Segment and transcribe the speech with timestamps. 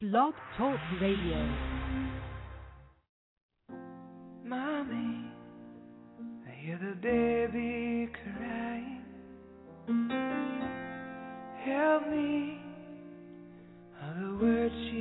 [0.00, 1.46] Blog Talk Radio.
[4.42, 5.26] Mommy,
[6.48, 9.02] I hear the baby crying.
[11.66, 12.62] Help me,
[14.22, 14.99] the words she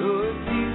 [0.00, 0.69] Good Jesus.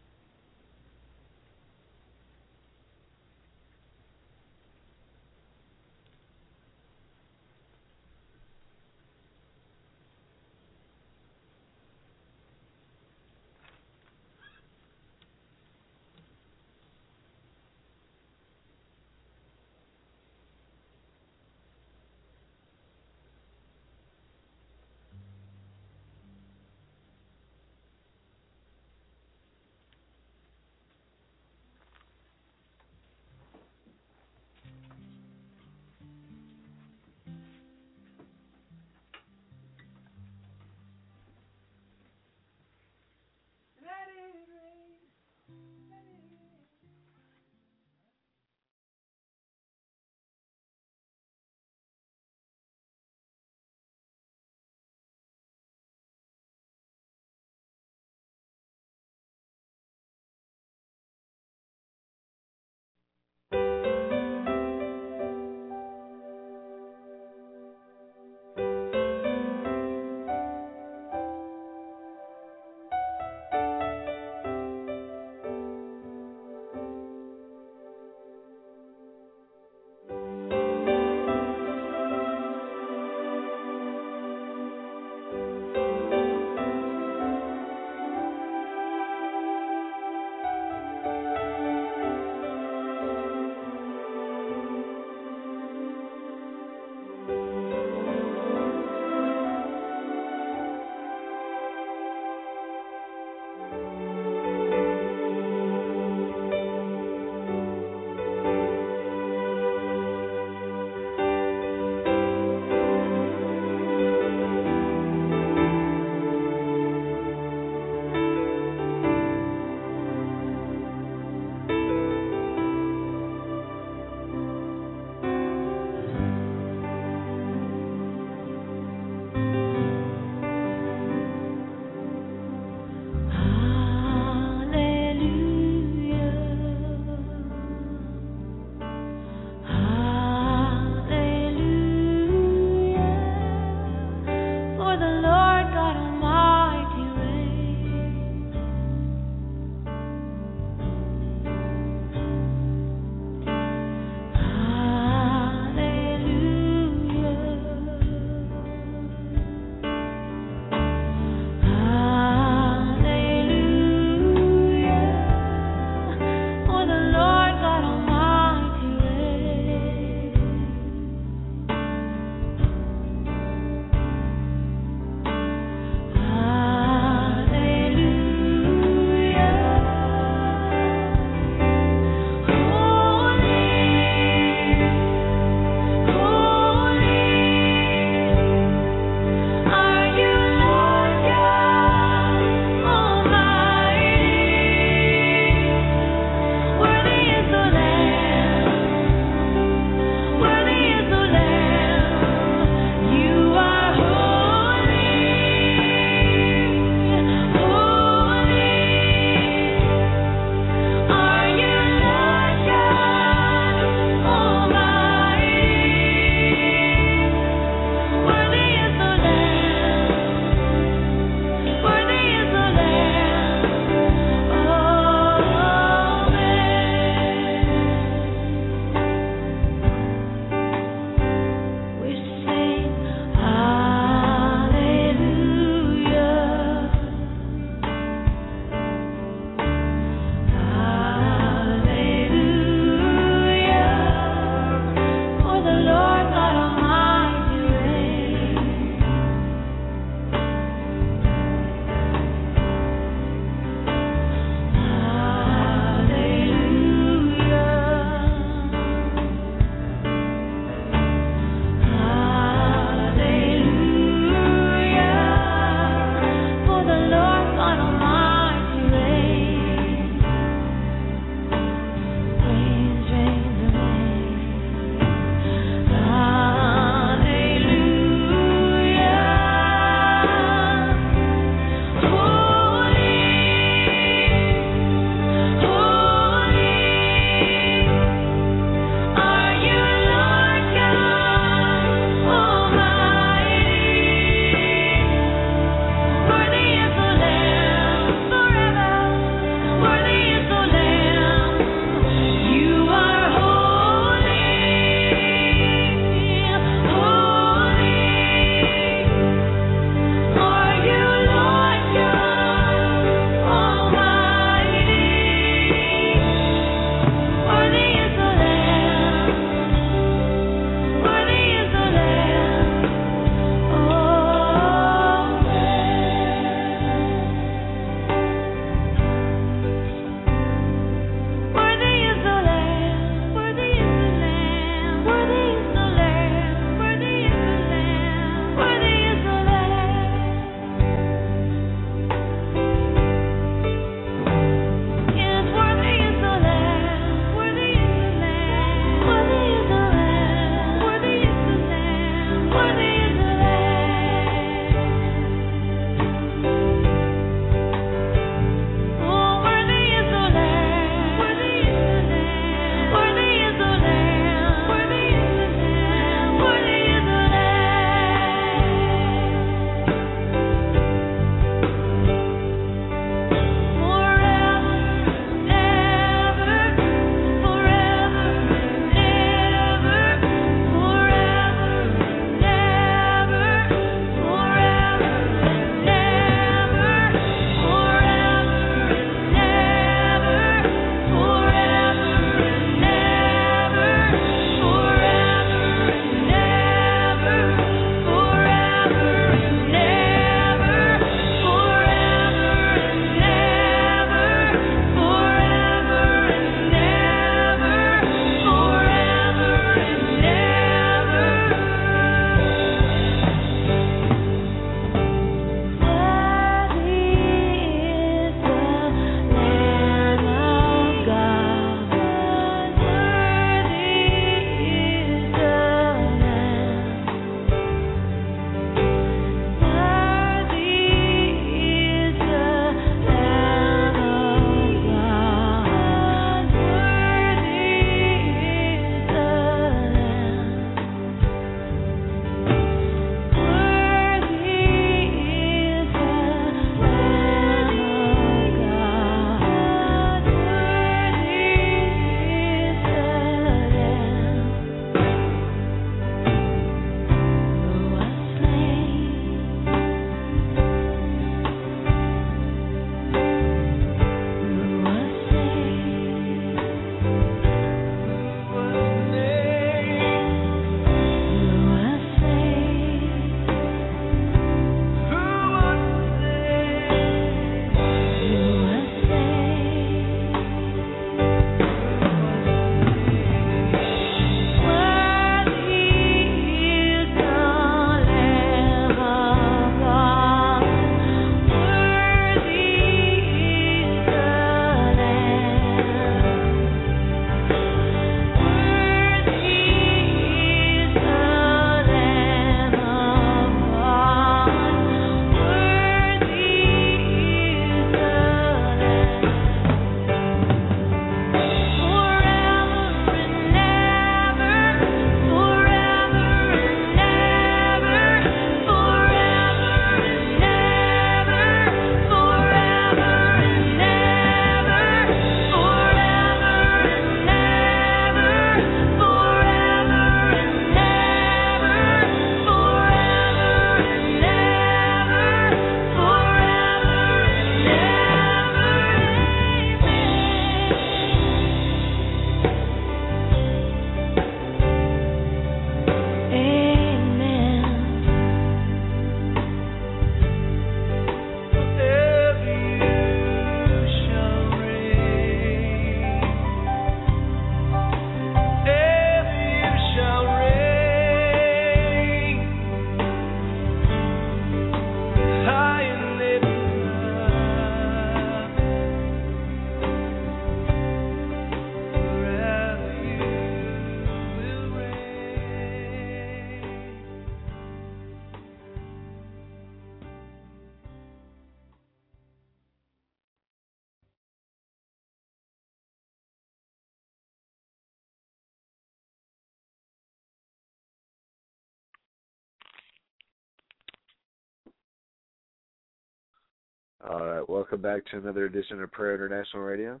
[597.76, 600.00] Welcome back to another edition of Prayer International Radio.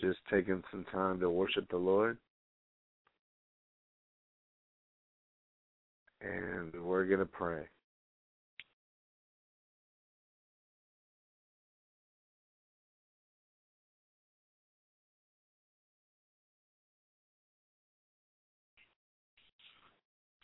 [0.00, 2.18] Just taking some time to worship the Lord.
[6.20, 7.62] And we're going to pray.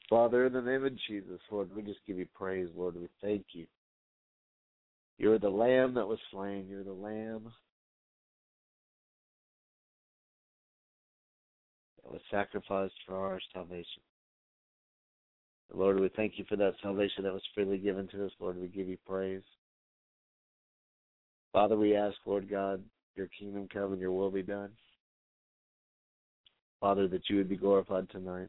[0.08, 2.94] Father, in the name of Jesus, Lord, we just give you praise, Lord.
[2.94, 3.66] We thank you.
[5.20, 6.64] You're the lamb that was slain.
[6.66, 7.52] You're the lamb
[12.02, 14.00] that was sacrificed for our salvation.
[15.74, 18.32] Lord, we thank you for that salvation that was freely given to us.
[18.40, 19.42] Lord, we give you praise.
[21.52, 22.82] Father, we ask, Lord God,
[23.14, 24.70] your kingdom come and your will be done.
[26.80, 28.48] Father, that you would be glorified tonight.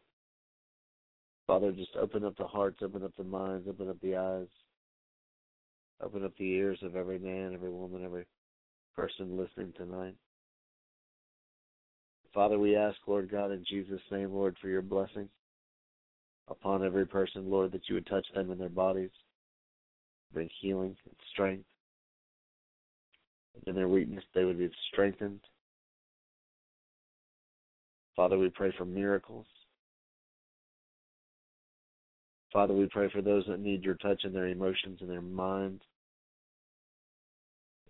[1.47, 4.47] Father, just open up the hearts, open up the minds, open up the eyes,
[6.03, 8.25] open up the ears of every man, every woman, every
[8.95, 10.15] person listening tonight.
[12.33, 15.27] Father, we ask, Lord God, in Jesus' name, Lord, for your blessing
[16.49, 19.11] upon every person, Lord, that you would touch them in their bodies,
[20.33, 21.65] bring healing and strength.
[23.67, 25.41] In their weakness, they would be strengthened.
[28.15, 29.45] Father, we pray for miracles.
[32.53, 35.81] Father, we pray for those that need your touch in their emotions and their minds,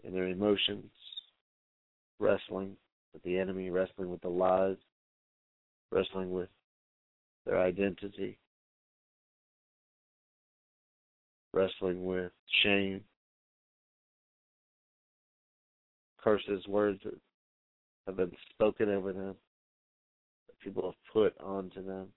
[0.03, 0.91] in their emotions,
[2.19, 2.75] wrestling
[3.13, 4.77] with the enemy, wrestling with the lies,
[5.91, 6.49] wrestling with
[7.45, 8.37] their identity,
[11.53, 12.31] wrestling with
[12.63, 13.01] shame,
[16.23, 17.15] curses, words that
[18.07, 19.35] have been spoken over them,
[20.47, 22.07] that people have put onto them.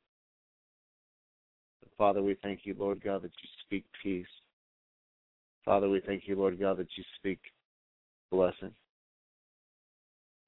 [1.97, 4.27] Father, we thank you, Lord God, that you speak peace.
[5.65, 7.39] Father, we thank you, Lord God, that you speak
[8.35, 8.75] blessing.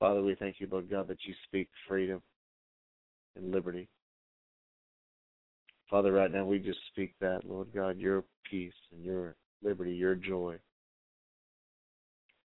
[0.01, 2.21] Father, we thank you, Lord God, that you speak freedom
[3.37, 3.89] and liberty.
[5.89, 10.17] Father, right now we just speak that, Lord God, your peace and your liberty, your
[10.17, 10.57] joy,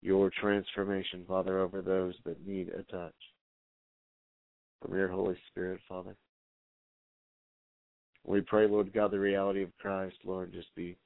[0.01, 3.13] your transformation, Father, over those that need a touch
[4.81, 6.15] from your Holy Spirit, Father.
[8.25, 10.97] We pray, Lord God, the reality of Christ, Lord, just be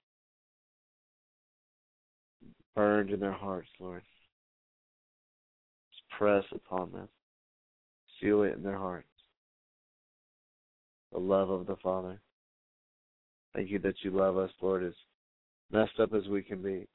[2.75, 4.01] burned in their hearts, Lord.
[6.13, 7.07] Just press upon them.
[8.19, 9.07] Seal it in their hearts.
[11.11, 12.19] The love of the Father.
[13.53, 14.93] Thank you that you love us, Lord, as
[15.71, 16.87] messed up as we can be,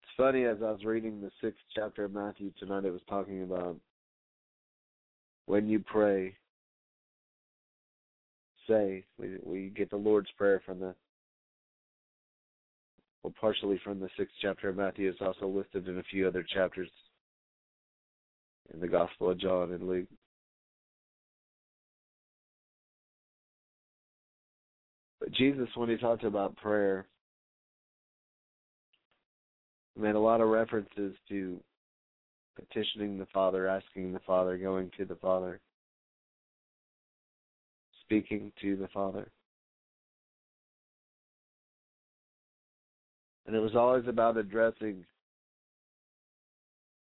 [0.01, 3.43] it's funny as I was reading the sixth chapter of Matthew tonight, it was talking
[3.43, 3.75] about
[5.45, 6.37] when you pray,
[8.65, 9.03] say.
[9.19, 10.95] We we get the Lord's Prayer from the
[13.23, 15.09] well, partially from the sixth chapter of Matthew.
[15.09, 16.87] It's also listed in a few other chapters
[18.73, 20.07] in the Gospel of John and Luke.
[25.31, 27.05] Jesus, when he talked about prayer,
[29.97, 31.59] made a lot of references to
[32.55, 35.59] petitioning the Father, asking the Father, going to the Father
[38.05, 39.31] speaking to the Father.
[43.45, 45.03] And it was always about addressing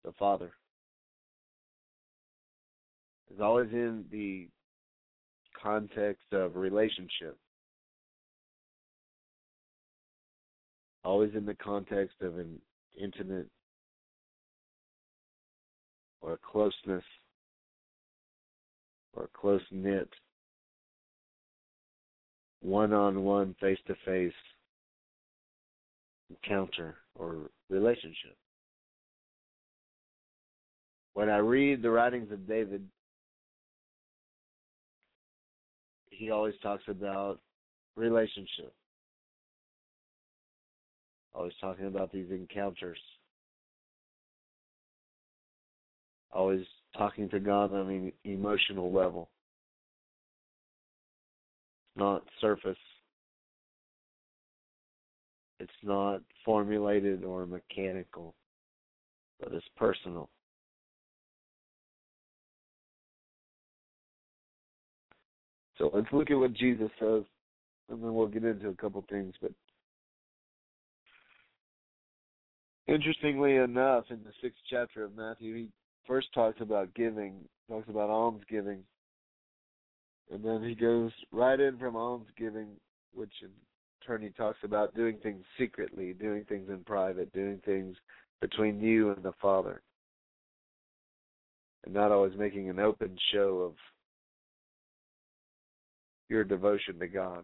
[0.06, 0.52] the Father.
[3.32, 4.48] It's always in the
[5.62, 7.38] context of relationship.
[11.10, 12.62] Always in the context of an
[12.96, 13.48] intimate
[16.22, 17.04] or a closeness
[19.14, 20.08] or a close knit
[22.62, 24.32] one on one, face to face
[26.30, 28.38] encounter or relationship.
[31.16, 32.88] When I read the writings of David,
[36.12, 37.40] he always talks about
[37.96, 38.74] relationship.
[41.34, 43.00] Always talking about these encounters.
[46.32, 46.66] Always
[46.98, 49.30] talking to God on an emotional level.
[51.96, 52.78] It's not surface.
[55.60, 58.34] It's not formulated or mechanical,
[59.40, 60.30] but it's personal.
[65.78, 67.24] So let's look at what Jesus says,
[67.90, 69.34] and then we'll get into a couple things.
[69.42, 69.52] But
[72.90, 75.70] interestingly enough, in the sixth chapter of Matthew, he
[76.08, 77.36] first talks about giving,
[77.70, 78.84] talks about almsgiving,
[80.32, 82.70] and then he goes right in from almsgiving,
[83.14, 83.50] which in
[84.06, 87.96] turn he talks about doing things secretly, doing things in private, doing things
[88.42, 89.82] between you and the Father,
[91.86, 93.74] and not always making an open show of
[96.30, 97.44] your devotion to God.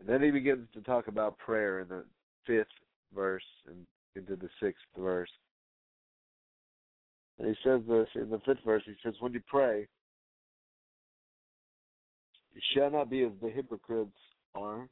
[0.00, 2.04] And then he begins to talk about prayer in the
[2.46, 2.66] fifth
[3.14, 3.86] verse and
[4.16, 5.30] into the sixth verse.
[7.38, 9.86] And he says this in the fifth verse, he says, When you pray,
[12.54, 14.10] you shall not be as the hypocrites
[14.54, 14.88] are,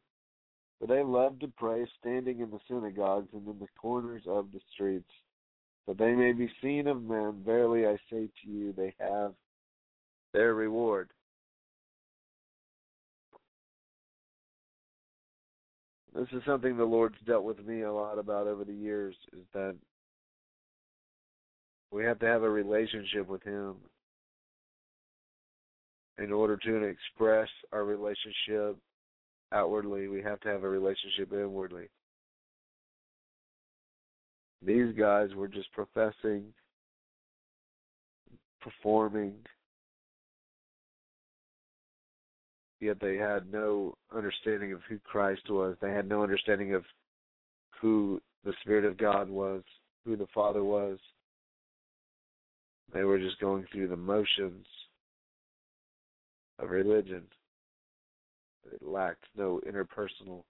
[0.79, 4.61] for they love to pray standing in the synagogues and in the corners of the
[4.73, 5.11] streets
[5.87, 7.42] that they may be seen of men.
[7.44, 9.33] Verily I say to you, they have
[10.33, 11.09] their reward.
[16.18, 19.44] This is something the Lord's dealt with me a lot about over the years is
[19.54, 19.76] that
[21.92, 23.76] we have to have a relationship with Him
[26.18, 28.76] in order to express our relationship
[29.52, 30.09] outwardly.
[30.09, 31.87] We have to have a relationship inwardly.
[34.61, 36.46] These guys were just professing,
[38.61, 39.35] performing,
[42.81, 45.77] yet they had no understanding of who Christ was.
[45.81, 46.85] They had no understanding of
[47.81, 49.62] who the Spirit of God was,
[50.05, 50.99] who the Father was.
[52.93, 54.67] They were just going through the motions
[56.59, 57.23] of religion.
[58.73, 60.43] It lacked no interpersonal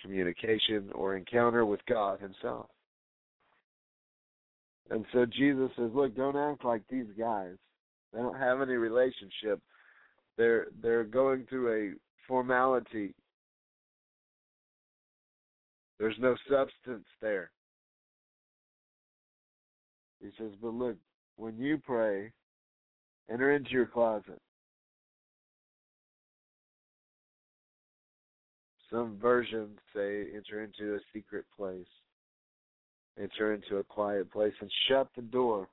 [0.00, 2.66] communication or encounter with God Himself.
[4.90, 7.54] And so Jesus says, Look, don't act like these guys.
[8.12, 9.60] They don't have any relationship.
[10.36, 11.94] They're they're going through a
[12.26, 13.14] formality.
[15.98, 17.50] There's no substance there.
[20.20, 20.96] He says, But look,
[21.36, 22.32] when you pray,
[23.30, 24.40] enter into your closet
[28.92, 31.86] Some versions say enter into a secret place,
[33.18, 35.68] enter into a quiet place, and shut the door.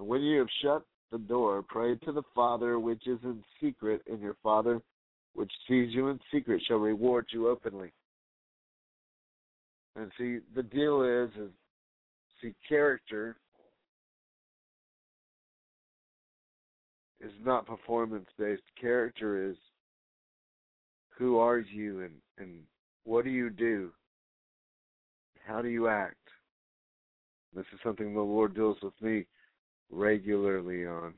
[0.00, 0.82] And when you have shut
[1.12, 4.80] the door, pray to the Father which is in secret, and your Father
[5.34, 7.92] which sees you in secret shall reward you openly.
[9.96, 11.50] And see, the deal is, is
[12.40, 13.36] see, character
[17.20, 18.62] is not performance based.
[18.80, 19.56] Character is
[21.18, 22.60] who are you and, and
[23.04, 23.90] what do you do?
[25.46, 26.16] How do you act?
[27.54, 29.26] This is something the Lord deals with me
[29.90, 31.14] regularly on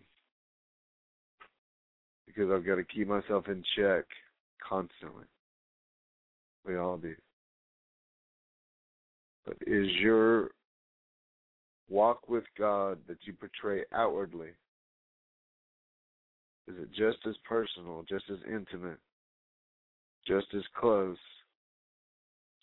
[2.26, 4.04] because I've got to keep myself in check
[4.66, 5.24] constantly.
[6.66, 7.14] We all do.
[9.44, 10.50] But is your
[11.90, 14.50] walk with God that you portray outwardly
[16.68, 18.98] is it just as personal, just as intimate,
[20.26, 21.18] just as close,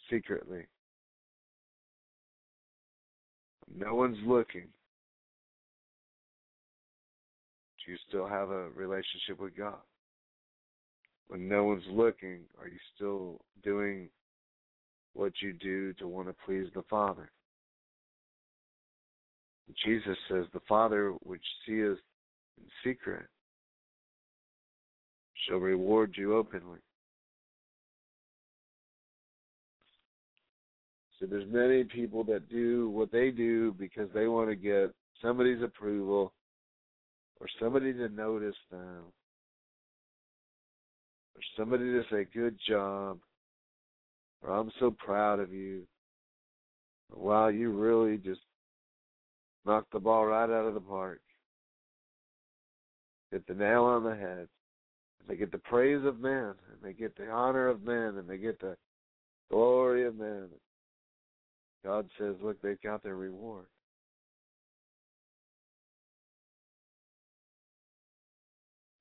[0.09, 0.65] secretly?
[3.77, 4.67] No one's looking.
[7.89, 9.79] You still have a relationship with God?
[11.27, 14.09] When no one's looking, are you still doing
[15.13, 17.31] what you do to want to please the Father?
[19.85, 23.25] Jesus says, The Father which seeth in secret
[25.47, 26.79] shall reward you openly.
[31.19, 35.61] So there's many people that do what they do because they want to get somebody's
[35.61, 36.33] approval
[37.39, 39.03] or somebody to notice them
[41.35, 43.19] or somebody to say good job
[44.41, 45.83] or I'm so proud of you.
[47.13, 48.41] Wow, you really just
[49.65, 51.21] knock the ball right out of the park,
[53.31, 54.47] hit the nail on the head.
[55.27, 58.37] They get the praise of man, and they get the honor of man, and they
[58.37, 58.77] get the
[59.51, 60.47] glory of man.
[61.83, 63.65] God says, look, they've got their reward.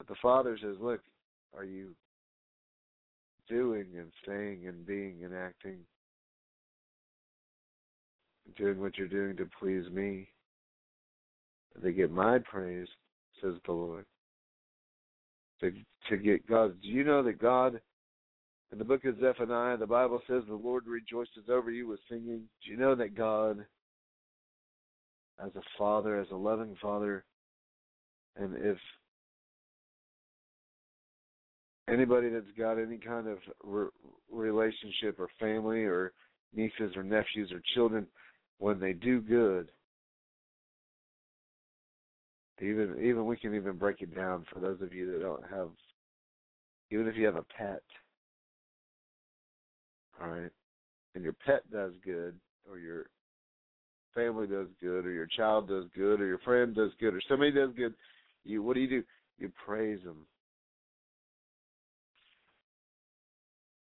[0.08, 1.00] The Father says, look,
[1.56, 1.94] are you
[3.48, 5.78] doing and saying and being and acting,
[8.56, 10.28] doing what you're doing to please me?
[11.82, 12.88] They get my praise,
[13.40, 14.04] says the Lord.
[15.60, 15.72] To
[16.08, 16.80] to get God.
[16.82, 17.80] Do you know that God
[18.70, 22.42] in the book of Zephaniah, the Bible says the Lord rejoices over you with singing.
[22.62, 23.64] Do you know that God,
[25.42, 27.24] as a father, as a loving father,
[28.36, 28.76] and if
[31.90, 33.88] anybody that's got any kind of re-
[34.30, 36.12] relationship or family or
[36.54, 38.06] nieces or nephews or children,
[38.58, 39.70] when they do good,
[42.60, 45.68] even even we can even break it down for those of you that don't have
[46.90, 47.82] even if you have a pet
[50.20, 50.50] all right
[51.14, 52.34] and your pet does good
[52.68, 53.06] or your
[54.12, 57.52] family does good or your child does good or your friend does good or somebody
[57.52, 57.94] does good
[58.44, 59.02] you what do you do?
[59.38, 60.26] You praise them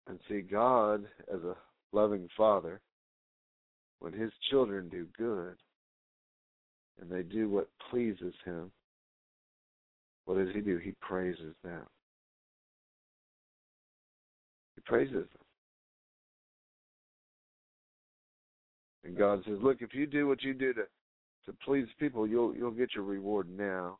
[0.06, 1.56] and see god as a
[1.92, 2.80] loving father
[4.00, 5.56] when his children do good
[7.00, 8.70] and they do what pleases him,
[10.26, 10.78] what does he do?
[10.78, 11.84] He praises them.
[14.76, 15.44] He praises them.
[19.04, 20.82] And God says, Look, if you do what you do to
[21.46, 23.98] to please people, you'll you'll get your reward now.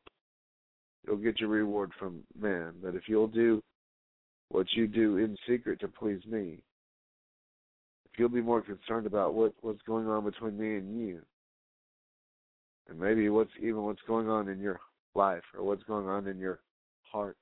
[1.07, 2.73] You'll get your reward from man.
[2.83, 3.63] But if you'll do
[4.55, 6.59] what you do in secret to please me,
[8.05, 11.21] if you'll be more concerned about what, what's going on between me and you,
[12.89, 14.79] and maybe what's even what's going on in your
[15.17, 16.61] life or what's going on in your
[17.03, 17.37] heart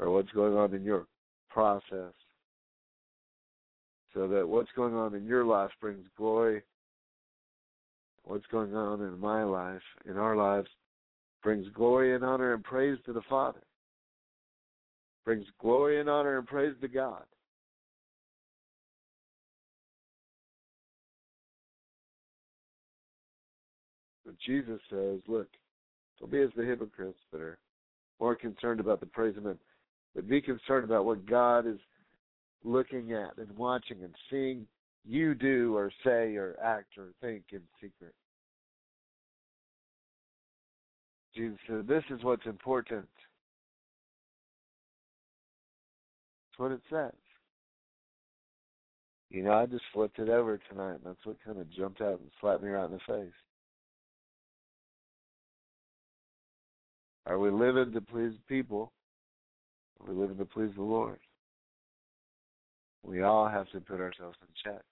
[0.00, 1.06] or what's going on in your
[1.48, 2.12] process
[4.12, 6.62] so that what's going on in your life brings glory
[8.24, 10.68] what's going on in my life in our lives
[11.40, 13.62] brings glory and honor and praise to the father
[15.28, 17.22] brings glory and honor and praise to god
[24.24, 25.48] But Jesus says, look,
[26.18, 27.58] don't be as the hypocrites that are
[28.18, 29.58] more concerned about the praise of men,
[30.14, 31.78] but be concerned about what God is
[32.64, 34.66] looking at and watching and seeing
[35.06, 38.14] you do or say or act or think in secret.
[41.34, 43.08] Jesus said, This is what's important.
[46.58, 47.12] What it says.
[49.30, 52.20] You know, I just flipped it over tonight, and that's what kind of jumped out
[52.20, 53.32] and slapped me right in the face.
[57.26, 58.92] Are we living to please people?
[60.00, 61.18] Are we living to please the Lord?
[63.02, 64.82] We all have to put ourselves in check.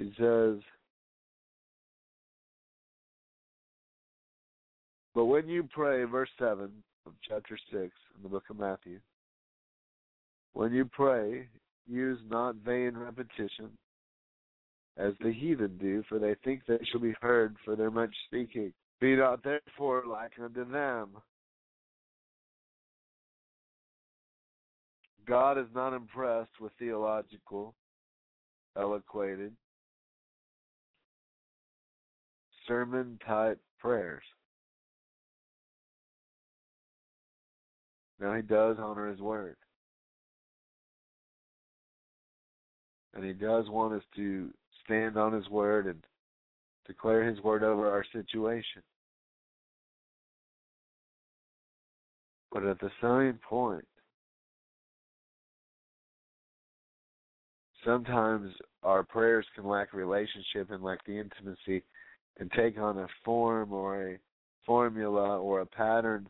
[0.00, 0.56] He says,
[5.14, 6.70] But when you pray, verse 7
[7.06, 9.00] of chapter 6 in the book of Matthew,
[10.52, 11.48] when you pray,
[11.88, 13.70] use not vain repetition
[14.96, 18.72] as the heathen do, for they think they shall be heard for their much speaking.
[19.00, 21.08] Be not therefore like unto them.
[25.26, 27.74] God is not impressed with theological,
[28.76, 29.52] eloquated,
[32.66, 34.24] sermon type prayers.
[38.20, 39.56] Now, He does honor His word.
[43.14, 44.50] And He does want us to
[44.84, 46.04] stand on His word and
[46.86, 48.82] declare His word over our situation.
[52.52, 53.86] But at the same point,
[57.84, 58.52] sometimes
[58.82, 61.84] our prayers can lack relationship and lack the intimacy
[62.38, 64.18] and take on a form or a
[64.66, 66.28] formula or a pattern.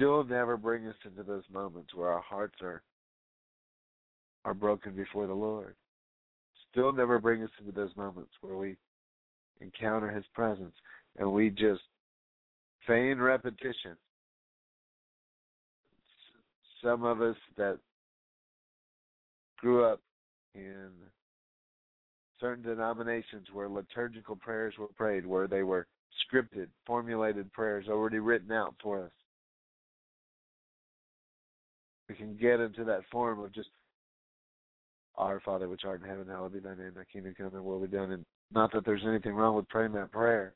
[0.00, 2.80] Still never bring us into those moments where our hearts are
[4.46, 5.74] are broken before the Lord.
[6.70, 8.76] Still never bring us into those moments where we
[9.60, 10.72] encounter His presence
[11.18, 11.82] and we just
[12.86, 13.94] feign repetition.
[16.82, 17.76] Some of us that
[19.58, 20.00] grew up
[20.54, 20.88] in
[22.40, 25.86] certain denominations where liturgical prayers were prayed, where they were
[26.24, 29.12] scripted, formulated prayers already written out for us.
[32.10, 33.68] We can get into that form of just
[35.16, 37.80] our Father which art in heaven, hallowed be thy name, thy kingdom come, thy will
[37.80, 38.10] be done.
[38.10, 40.54] And not that there's anything wrong with praying that prayer.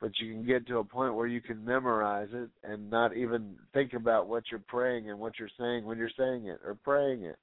[0.00, 3.54] But you can get to a point where you can memorize it and not even
[3.72, 7.22] think about what you're praying and what you're saying when you're saying it or praying
[7.22, 7.36] it.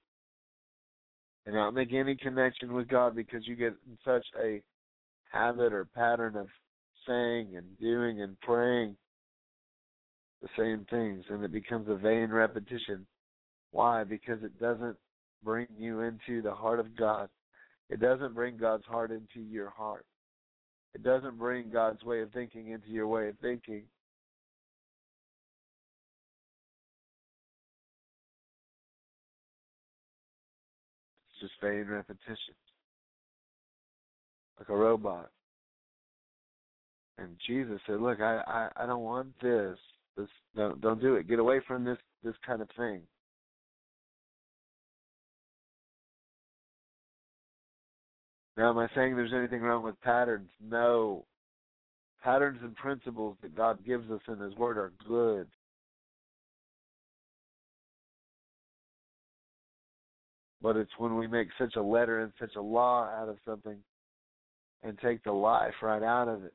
[1.45, 4.61] And not make any connection with God because you get in such a
[5.31, 6.47] habit or pattern of
[7.07, 8.95] saying and doing and praying
[10.41, 13.05] the same things and it becomes a vain repetition.
[13.71, 14.03] Why?
[14.03, 14.97] Because it doesn't
[15.43, 17.29] bring you into the heart of God.
[17.89, 20.05] It doesn't bring God's heart into your heart.
[20.93, 23.83] It doesn't bring God's way of thinking into your way of thinking.
[31.29, 32.55] It's just vain repetition.
[34.59, 35.29] Like a robot.
[37.17, 39.77] And Jesus said, Look, I, I, I don't want this.
[40.17, 41.27] This don't don't do it.
[41.27, 43.01] Get away from this this kind of thing.
[48.57, 50.49] Now, am I saying there's anything wrong with patterns?
[50.61, 51.25] No.
[52.21, 55.47] Patterns and principles that God gives us in His Word are good.
[60.61, 63.77] But it's when we make such a letter and such a law out of something
[64.83, 66.53] and take the life right out of it.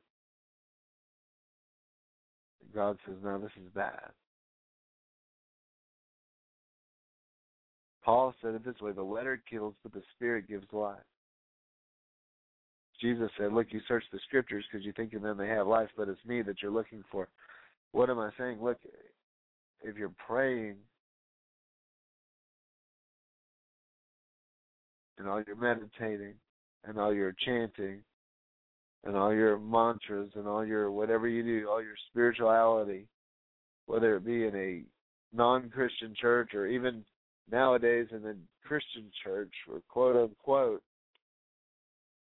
[2.73, 4.09] God says, no, this is bad.
[8.03, 10.95] Paul said it this way the letter kills, but the spirit gives life.
[13.01, 15.89] Jesus said, Look, you search the scriptures because you think in them they have life,
[15.97, 17.27] but it's me that you're looking for.
[17.91, 18.59] What am I saying?
[18.61, 18.77] Look,
[19.81, 20.75] if you're praying
[25.17, 26.35] and all you're meditating
[26.85, 28.01] and all you're chanting
[29.07, 33.07] and all your mantras and all your whatever you do, all your spirituality,
[33.85, 34.83] whether it be in a
[35.35, 37.05] non Christian church or even
[37.49, 38.35] nowadays in the
[38.65, 40.83] Christian church or quote unquote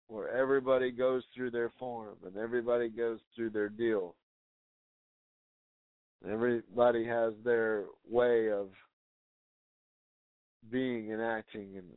[0.07, 4.15] where everybody goes through their form and everybody goes through their deal.
[6.27, 8.69] Everybody has their way of
[10.71, 11.87] being and acting and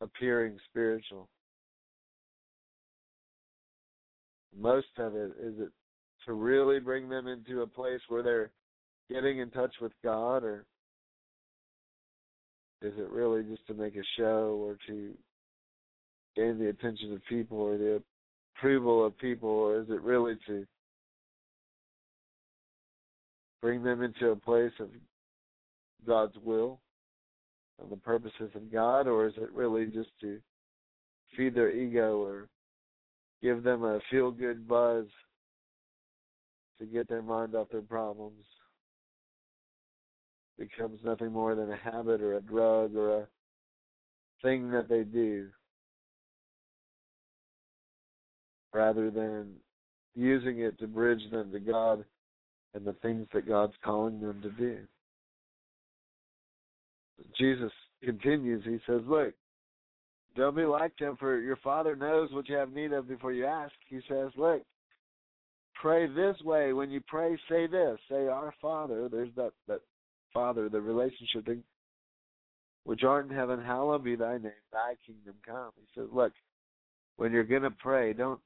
[0.00, 1.28] appearing spiritual.
[4.58, 5.70] Most of it is it
[6.26, 8.50] to really bring them into a place where they're
[9.10, 10.66] getting in touch with God or
[12.82, 15.14] is it really just to make a show or to
[16.36, 18.02] gain the attention of people or the
[18.56, 20.66] approval of people, or is it really to
[23.60, 24.88] bring them into a place of
[26.06, 26.80] God's will
[27.80, 30.38] and the purposes of God, or is it really just to
[31.36, 32.48] feed their ego or
[33.42, 35.06] give them a feel good buzz
[36.78, 38.44] to get their mind off their problems?
[40.58, 43.28] Becomes nothing more than a habit or a drug or a
[44.42, 45.48] thing that they do
[48.72, 49.54] rather than
[50.14, 52.04] using it to bridge them to God
[52.74, 54.78] and the things that God's calling them to do.
[57.38, 57.72] Jesus
[58.02, 59.34] continues, he says, Look,
[60.36, 63.46] don't be like them, for your Father knows what you have need of before you
[63.46, 63.72] ask.
[63.88, 64.62] He says, Look,
[65.80, 66.72] pray this way.
[66.72, 67.98] When you pray, say this.
[68.08, 69.08] Say, Our Father.
[69.10, 69.80] There's that, that
[70.32, 71.62] Father, the relationship thing.
[72.84, 75.70] Which art in heaven, hallowed be thy name, thy kingdom come.
[75.76, 76.32] He says, Look,
[77.16, 78.40] when you're going to pray, don't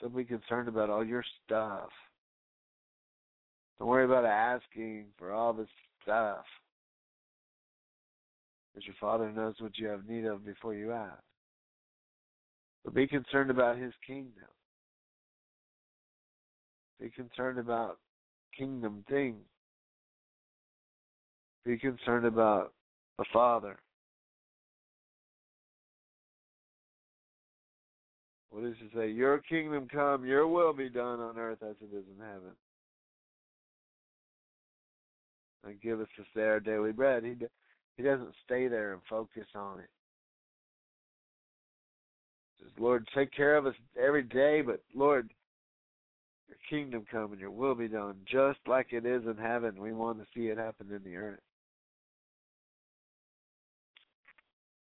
[0.00, 1.90] don't be concerned about all your stuff.
[3.78, 5.68] Don't worry about asking for all this
[6.02, 6.44] stuff.
[8.72, 11.22] Because your Father knows what you have need of before you ask.
[12.84, 14.48] But be concerned about His kingdom.
[17.00, 17.98] Be concerned about
[18.56, 19.44] kingdom things.
[21.64, 22.72] Be concerned about
[23.18, 23.78] the Father.
[28.50, 29.08] What does it say?
[29.10, 32.52] Your kingdom come, your will be done on earth as it is in heaven.
[35.64, 37.24] And give us this day our daily bread.
[37.24, 37.34] He
[38.00, 39.90] he doesn't stay there and focus on it.
[42.56, 45.30] He says, Lord, take care of us every day, but Lord,
[46.48, 49.78] your kingdom come and your will be done just like it is in heaven.
[49.78, 51.40] We want to see it happen in the earth.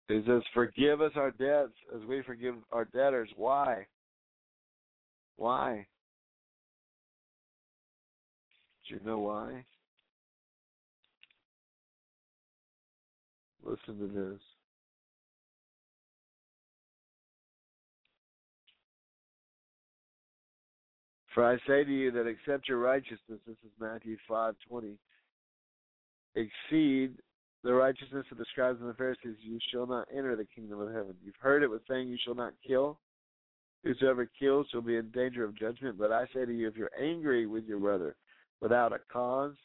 [0.08, 3.30] He says, Forgive us our debts as we forgive our debtors.
[3.36, 3.88] Why?
[5.38, 5.88] Why?
[8.88, 9.66] Do you know why?
[13.68, 14.42] Listen to this.
[21.34, 24.98] For I say to you that except your righteousness, this is Matthew five twenty,
[26.36, 27.16] exceed
[27.64, 30.88] the righteousness of the scribes and the Pharisees, you shall not enter the kingdom of
[30.88, 31.16] heaven.
[31.24, 32.98] You've heard it was saying, You shall not kill.
[33.84, 35.98] Whosoever kills shall be in danger of judgment.
[35.98, 38.16] But I say to you, if you're angry with your brother
[38.62, 39.56] without a cause,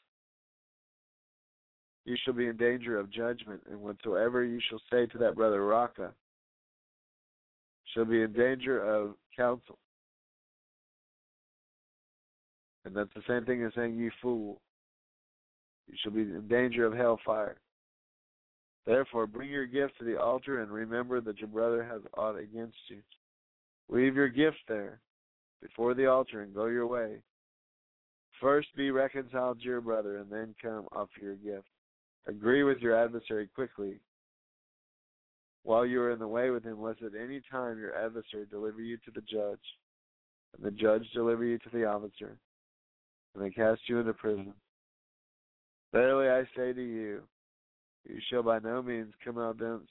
[2.04, 3.60] you shall be in danger of judgment.
[3.70, 6.12] And whatsoever you shall say to that brother, Raca,
[7.94, 9.78] shall be in danger of counsel.
[12.84, 14.60] And that's the same thing as saying, You fool.
[15.88, 17.56] You shall be in danger of hellfire.
[18.86, 22.78] Therefore, bring your gift to the altar and remember that your brother has aught against
[22.88, 22.98] you.
[23.88, 24.98] Leave your gift there
[25.60, 27.18] before the altar and go your way.
[28.40, 31.68] First be reconciled to your brother and then come offer your gift.
[32.26, 34.00] Agree with your adversary quickly
[35.64, 38.80] while you are in the way with him, lest at any time your adversary deliver
[38.80, 39.60] you to the judge,
[40.56, 42.36] and the judge deliver you to the officer,
[43.34, 44.52] and they cast you into prison.
[45.92, 47.22] Verily I say to you,
[48.08, 49.88] you shall by no means come out thence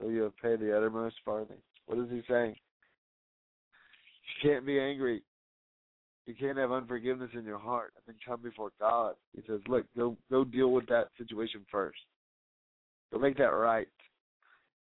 [0.00, 1.58] till you have paid the uttermost farthing.
[1.86, 2.56] What is he saying?
[4.42, 5.22] You can't be angry.
[6.26, 9.14] You can't have unforgiveness in your heart and then come before God.
[9.34, 11.98] He says, Look, go go deal with that situation first.
[13.12, 13.88] Go make that right.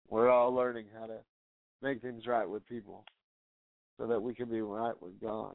[0.07, 1.17] We're all learning how to
[1.81, 3.03] make things right with people
[3.97, 5.53] so that we can be right with God.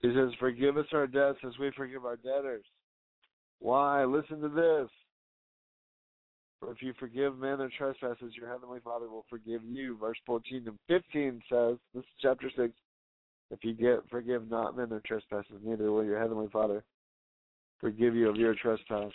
[0.00, 2.64] He says, Forgive us our debts as we forgive our debtors.
[3.58, 4.04] Why?
[4.04, 4.88] Listen to this.
[6.60, 9.96] For if you forgive men their trespasses, your heavenly Father will forgive you.
[9.96, 12.72] Verse 14 and 15 says, this is chapter 6,
[13.50, 16.84] if you get forgive not men their trespasses, neither will your heavenly Father
[17.80, 19.12] forgive you of your trespasses.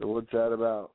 [0.00, 0.90] So what's that about?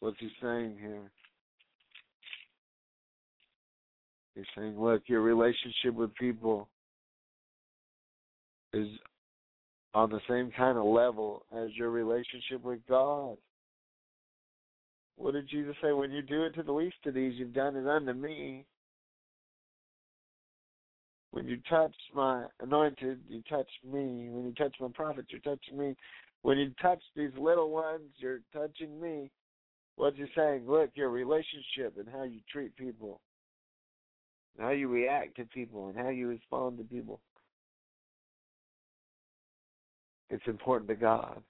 [0.00, 1.10] What's he saying here?
[4.36, 6.68] He's saying, look, your relationship with people
[8.74, 8.86] is
[9.94, 13.38] on the same kind of level as your relationship with God.
[15.16, 15.92] What did Jesus say?
[15.92, 18.66] When you do it to the least of these, you've done it unto me.
[21.30, 24.28] When you touch my anointed, you touch me.
[24.28, 25.96] When you touch my prophets, you're touching me.
[26.42, 29.30] When you touch these little ones, you're touching me.
[29.96, 30.64] What's he saying?
[30.66, 33.20] Look, your relationship and how you treat people,
[34.58, 37.20] how you react to people, and how you respond to people.
[40.30, 41.42] It's important to God.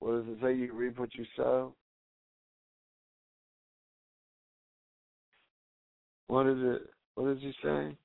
[0.00, 0.54] What does it say?
[0.54, 1.74] You reap what you sow.
[6.26, 6.82] What is it?
[7.14, 7.96] What is he saying?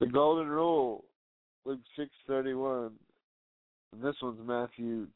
[0.00, 1.04] The golden rule,
[1.64, 2.92] Luke six thirty one.
[3.92, 5.06] And this one's Matthew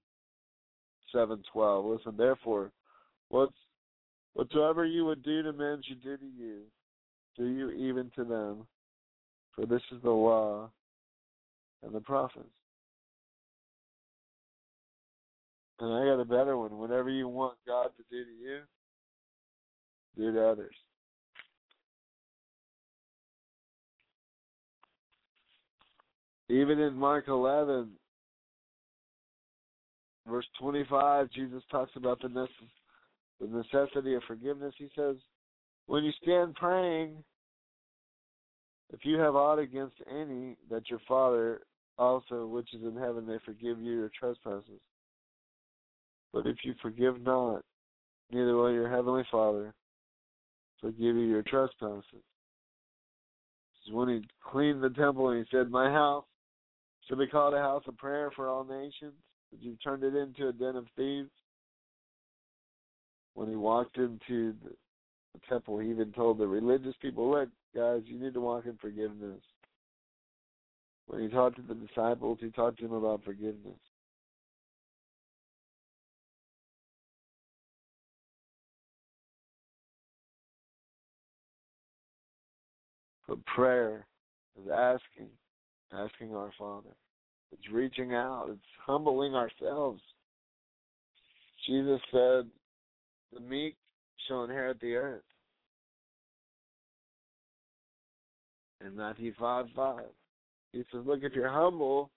[1.12, 1.84] seven twelve.
[1.84, 2.72] Listen, therefore,
[3.28, 3.56] what's
[4.34, 6.62] whatsoever you would do to men should do to you,
[7.36, 8.66] do you even to them.
[9.54, 10.70] For this is the law
[11.82, 12.46] and the prophets.
[15.80, 16.76] And I got a better one.
[16.78, 18.60] Whatever you want God to do to you,
[20.16, 20.74] do to others.
[26.48, 27.90] Even in Mark 11,
[30.26, 32.28] verse 25, Jesus talks about the
[33.46, 34.74] necessity of forgiveness.
[34.78, 35.16] He says,
[35.86, 37.22] When you stand praying,
[38.92, 41.60] if you have aught against any, that your Father
[41.98, 44.80] also, which is in heaven, may forgive you your trespasses.
[46.32, 47.62] But if you forgive not,
[48.30, 49.74] neither will your heavenly Father
[50.80, 52.04] forgive you your trespasses.
[52.12, 56.24] This is when he cleaned the temple and he said, My house
[57.06, 59.14] shall be called a house of prayer for all nations,
[59.50, 61.30] but you've turned it into a den of thieves.
[63.34, 64.70] When he walked into the,
[65.48, 69.40] temple, he even told the religious people, Look, guys, you need to walk in forgiveness.
[71.06, 73.78] When he talked to the disciples, he talked to them about forgiveness.
[83.28, 84.06] But prayer
[84.58, 85.28] is asking,
[85.92, 86.88] asking our Father.
[87.52, 88.48] It's reaching out.
[88.50, 90.00] It's humbling ourselves.
[91.66, 92.46] Jesus said,
[93.32, 93.76] the meek
[94.26, 95.22] shall inherit the earth.
[98.84, 100.04] In Matthew 5 5.
[100.72, 102.10] He says, Look, if you're humble,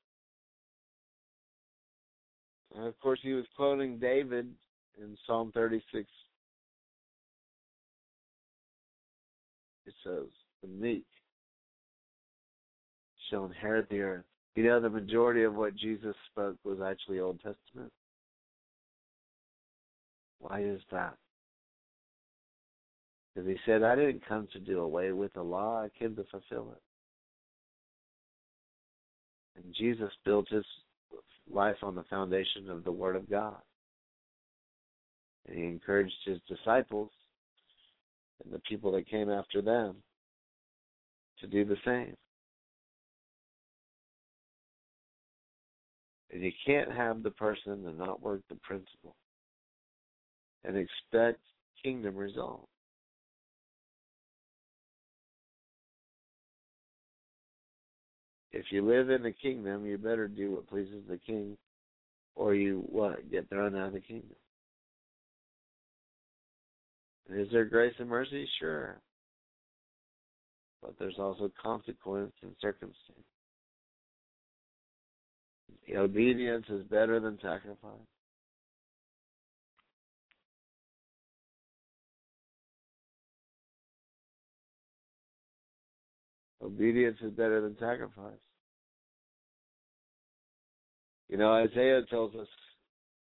[2.75, 4.47] and of course, he was quoting David
[5.01, 6.07] in Psalm 36.
[9.85, 10.27] It says,
[10.61, 11.05] The meek
[13.29, 14.25] shall inherit the earth.
[14.55, 17.91] You know, the majority of what Jesus spoke was actually Old Testament.
[20.41, 21.15] Why is that?
[23.33, 26.25] Because he said, I didn't come to do away with the law, I came to
[26.25, 26.81] fulfill it.
[29.55, 30.65] And Jesus built his
[31.49, 33.61] life on the foundation of the Word of God.
[35.47, 37.09] And he encouraged his disciples
[38.43, 39.97] and the people that came after them
[41.39, 42.15] to do the same.
[46.31, 49.15] And you can't have the person and not work the principle
[50.63, 51.39] and expect
[51.83, 52.67] kingdom results.
[58.51, 61.57] If you live in the kingdom, you better do what pleases the king,
[62.35, 64.35] or you what get thrown out of the kingdom.
[67.29, 68.47] And is there grace and mercy?
[68.59, 68.99] Sure.
[70.81, 72.97] But there's also consequence and circumstance.
[75.87, 77.91] The obedience is better than sacrifice.
[86.63, 88.33] Obedience is better than sacrifice.
[91.29, 92.47] You know, Isaiah tells us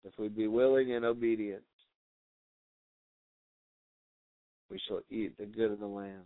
[0.03, 1.63] if we be willing and obedient,
[4.69, 6.25] we shall eat the good of the land.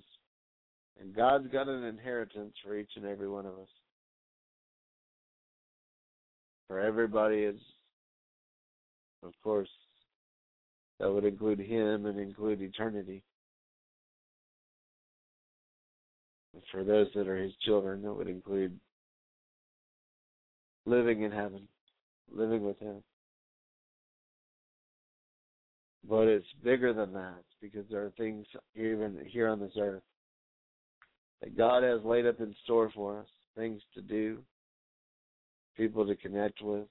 [1.00, 3.68] And God's got an inheritance for each and every one of us.
[6.68, 7.60] For everybody is,
[9.24, 9.70] of course,
[11.00, 13.24] that would include Him and include eternity.
[16.72, 18.80] For those that are His children, that would include
[20.86, 21.68] living in heaven,
[22.32, 23.04] living with Him.
[26.08, 28.46] But it's bigger than that because there are things
[28.76, 30.04] even here on this earth
[31.42, 34.40] that God has laid up in store for us, things to do,
[35.76, 36.88] people to connect with,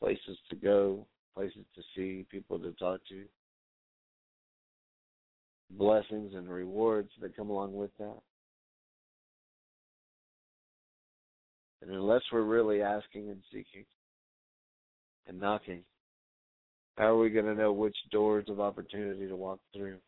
[0.00, 3.24] places to go, places to see, people to talk to,
[5.70, 8.18] blessings and rewards that come along with that.
[11.82, 13.84] And unless we're really asking and seeking
[15.26, 15.82] and knocking,
[16.96, 19.98] how are we going to know which doors of opportunity to walk through?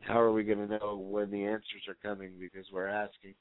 [0.00, 3.34] How are we going to know when the answers are coming because we're asking?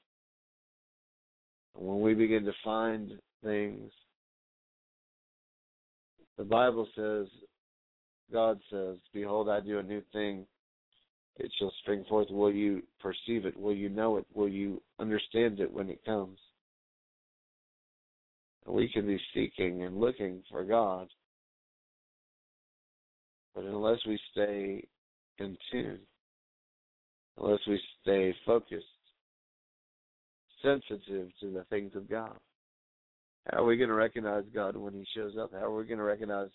[1.75, 3.11] When we begin to find
[3.43, 3.91] things,
[6.37, 7.27] the Bible says,
[8.33, 10.45] God says, Behold, I do a new thing.
[11.37, 12.27] It shall spring forth.
[12.29, 13.57] Will you perceive it?
[13.57, 14.25] Will you know it?
[14.33, 16.39] Will you understand it when it comes?
[18.65, 21.07] We can be seeking and looking for God.
[23.53, 24.87] But unless we stay
[25.37, 25.99] in tune,
[27.37, 28.85] unless we stay focused,
[30.61, 32.37] sensitive to the things of God,
[33.51, 35.51] how are we going to recognize God when He shows up?
[35.51, 36.49] How are we going to recognize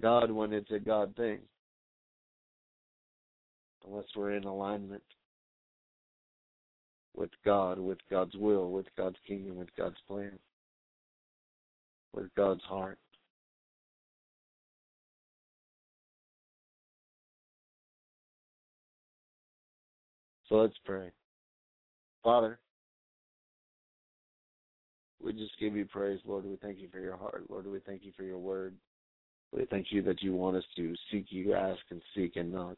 [0.00, 1.38] God when it's a God thing?
[3.86, 5.02] Unless we're in alignment
[7.16, 10.38] with God, with God's will, with God's kingdom, with God's plan
[12.12, 12.98] with God's heart.
[20.48, 21.10] So let's pray.
[22.24, 22.58] Father,
[25.22, 26.44] we just give you praise, Lord.
[26.44, 27.66] We thank you for your heart, Lord.
[27.66, 28.74] We thank you for your word.
[29.52, 32.76] We thank you that you want us to seek you, ask, and seek and knock.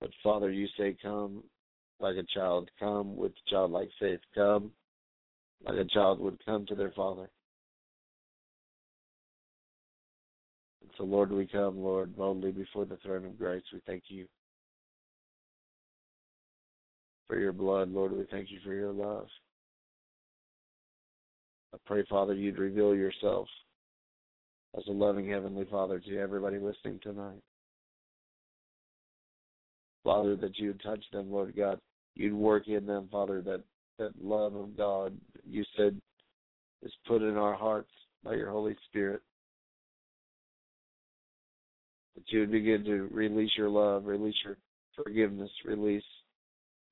[0.00, 1.42] But Father, you say, come
[2.00, 4.70] like a child, come with childlike faith, come
[5.64, 7.28] like a child would come to their father.
[10.98, 13.62] So, Lord, we come, Lord, boldly before the throne of grace.
[13.72, 14.26] We thank you
[17.28, 18.12] for your blood, Lord.
[18.12, 19.26] We thank you for your love.
[21.74, 23.48] I pray, Father, you'd reveal yourself
[24.76, 27.42] as a loving Heavenly Father to everybody listening tonight.
[30.04, 31.78] Father, that you would touch them, Lord God.
[32.14, 33.62] You'd work in them, Father, that,
[33.98, 35.16] that love of God
[35.48, 36.00] you said
[36.82, 37.90] is put in our hearts
[38.24, 39.22] by your Holy Spirit
[42.14, 44.56] that you would begin to release your love, release your
[44.94, 46.04] forgiveness, release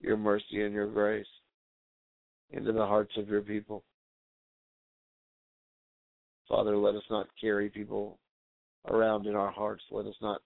[0.00, 1.26] your mercy and your grace
[2.50, 3.84] into the hearts of your people.
[6.51, 8.18] Father, let us not carry people
[8.88, 9.84] around in our hearts.
[9.92, 10.42] Let us not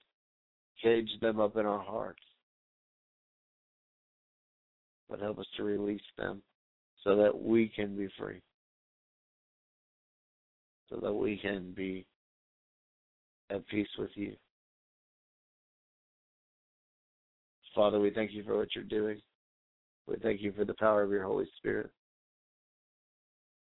[0.83, 2.21] cage them up in our hearts.
[5.09, 6.43] But help us to release them
[7.03, 8.43] so that we can be free.
[10.91, 12.05] So that we can be
[13.51, 14.35] at peace with you.
[17.75, 19.21] Father, we thank you for what you're doing.
[20.07, 21.91] We thank you for the power of your Holy Spirit.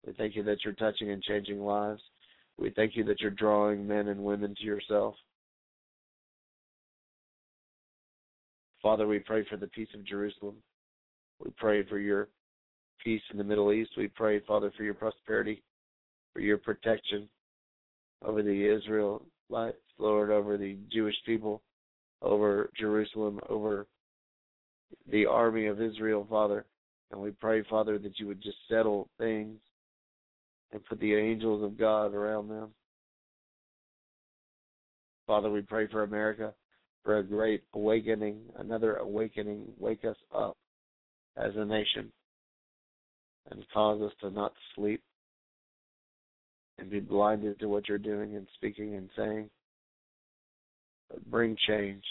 [0.06, 2.02] We thank you that you're touching and changing lives.
[2.58, 5.14] We thank you that you're drawing men and women to yourself.
[8.82, 10.56] Father, we pray for the peace of Jerusalem.
[11.38, 12.28] We pray for your
[13.02, 13.90] peace in the Middle East.
[13.96, 15.62] We pray, Father, for your prosperity,
[16.32, 17.28] for your protection
[18.24, 21.62] over the Israelites, Lord, over the Jewish people,
[22.22, 23.86] over Jerusalem, over
[25.10, 26.64] the army of Israel, Father.
[27.10, 29.58] And we pray, Father, that you would just settle things
[30.72, 32.70] and put the angels of God around them.
[35.26, 36.54] Father, we pray for America
[37.04, 39.64] for a great awakening, another awakening.
[39.78, 40.56] Wake us up
[41.36, 42.10] as a nation
[43.50, 45.02] and cause us to not sleep
[46.78, 49.50] and be blinded to what you're doing and speaking and saying.
[51.10, 52.04] But bring change.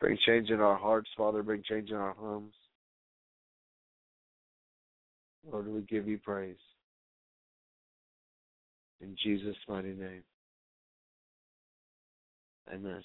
[0.00, 1.42] Bring change in our hearts, Father.
[1.42, 2.52] Bring change in our homes.
[5.50, 6.56] Lord, we give you praise.
[9.00, 10.24] In Jesus' mighty name.
[12.72, 13.04] Amen.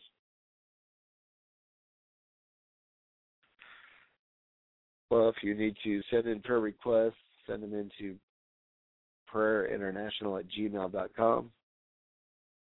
[5.09, 7.15] Well, if you need to send in prayer requests,
[7.47, 8.15] send them into
[9.33, 11.49] prayerinternational at gmail.com.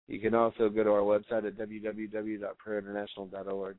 [0.07, 3.78] You can also go to our website at www.prayerinternational.org.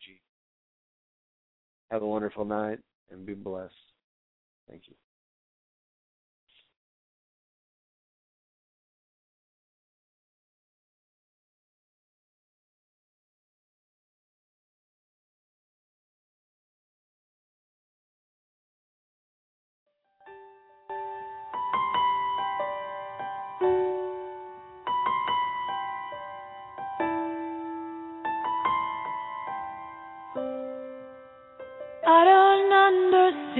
[1.90, 2.78] Have a wonderful night
[3.10, 3.74] and be blessed.
[4.68, 4.94] Thank you.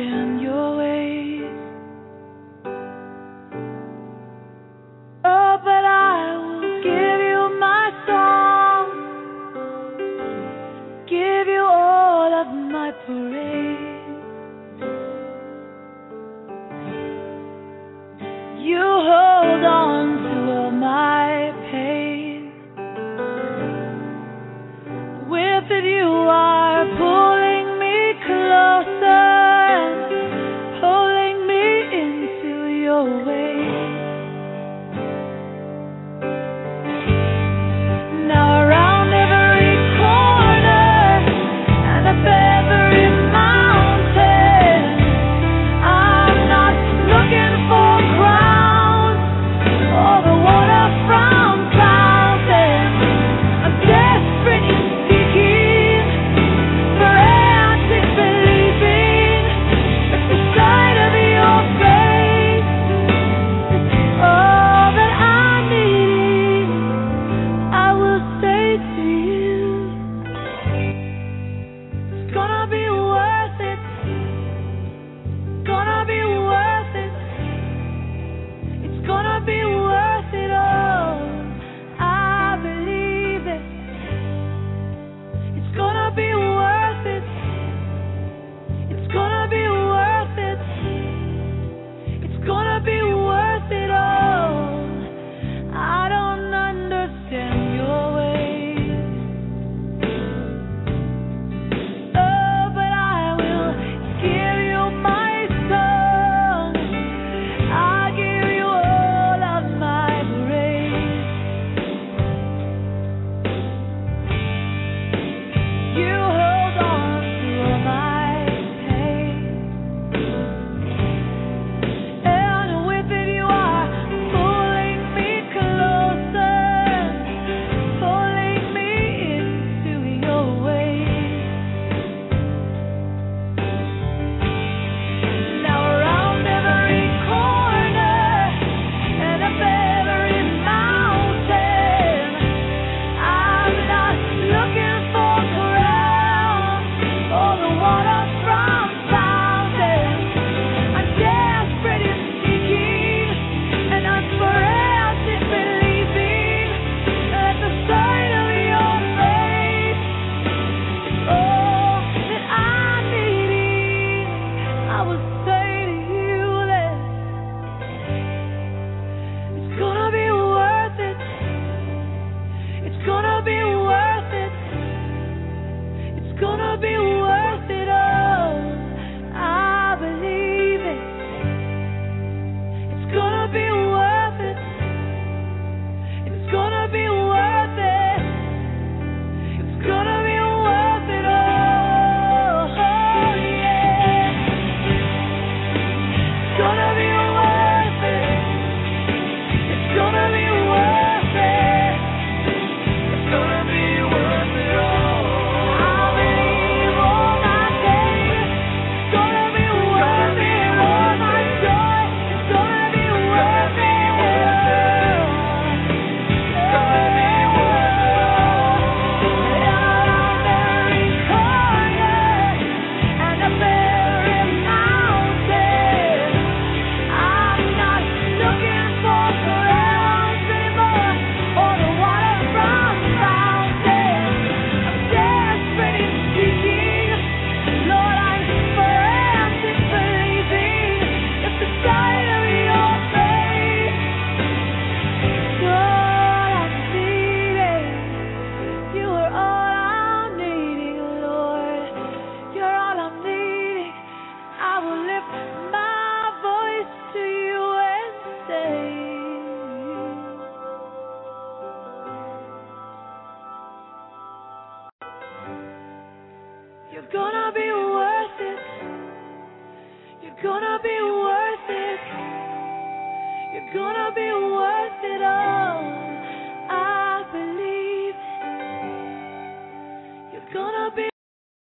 [0.03, 0.71] Understand your